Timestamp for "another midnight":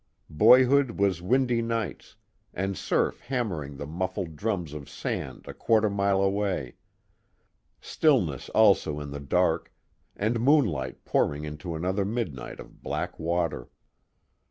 11.75-12.59